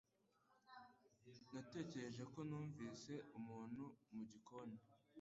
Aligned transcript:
Natekereje 1.53 2.23
ko 2.33 2.39
numvise 2.49 3.13
umuntu 3.37 3.83
mugikoni 4.15 4.77